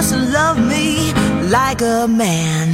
[0.00, 1.12] Just love me
[1.50, 2.68] like a man.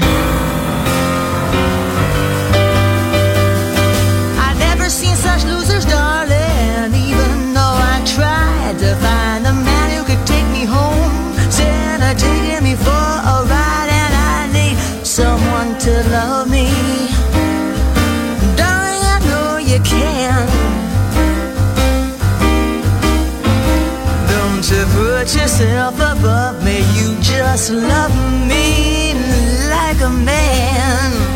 [4.46, 6.92] I've never seen such losers, darling.
[6.92, 11.14] Even though I tried to find a man who could take me home,
[12.10, 16.68] of taking me for a ride, and I need someone to love me.
[18.60, 20.44] Darling, I know you can.
[24.28, 25.94] Don't you put yourself?
[25.98, 26.13] You
[27.56, 28.12] just love
[28.48, 29.14] me
[29.70, 31.33] like a man.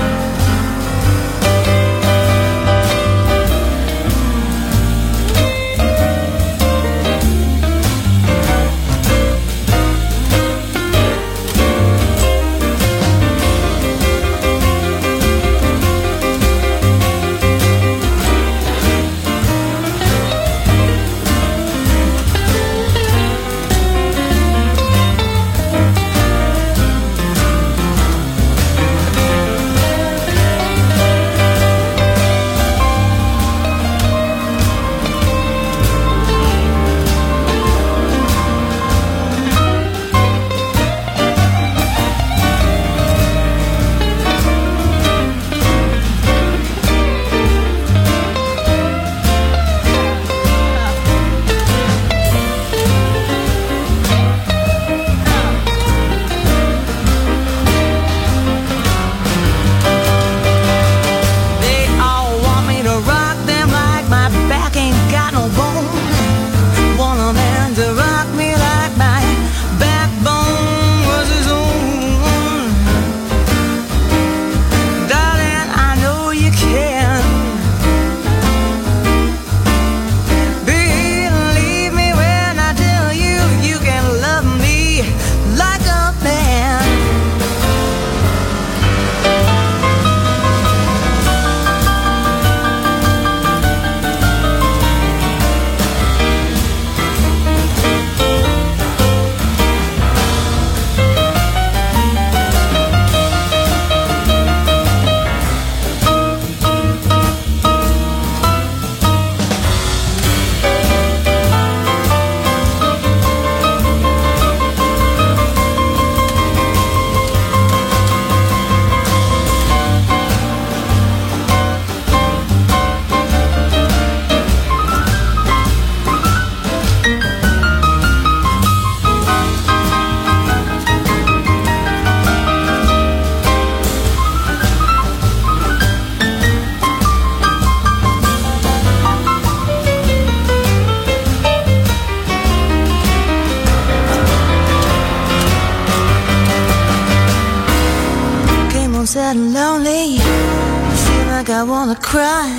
[149.08, 150.18] Sad and lonely.
[150.18, 152.50] Feel like I wanna cry.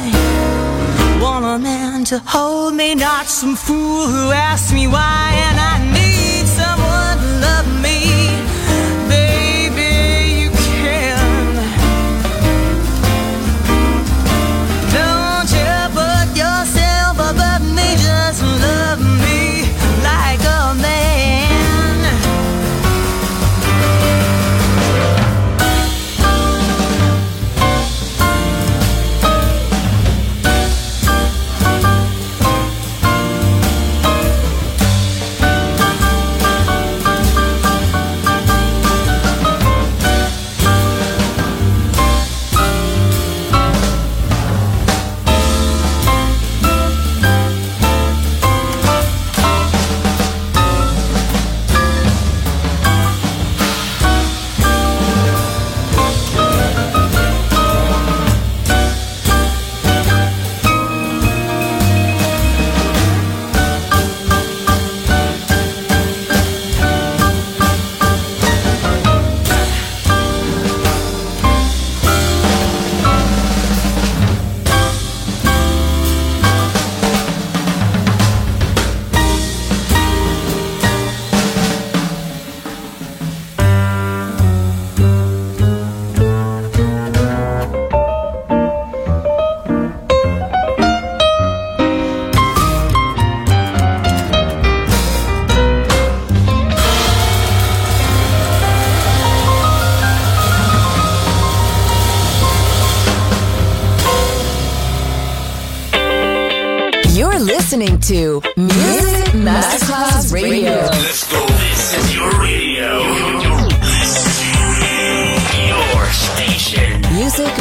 [1.21, 5.28] Want a man to hold me, not some fool who asks me why.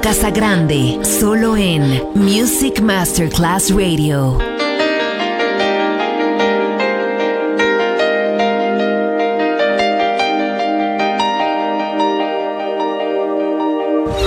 [0.00, 0.98] Otto Casagrande.
[1.04, 4.49] Solo en Music Masterclass Radio.